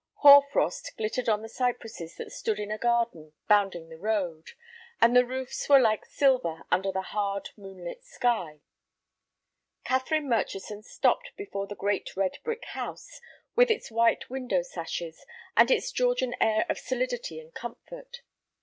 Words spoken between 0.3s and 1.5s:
frost glittered on the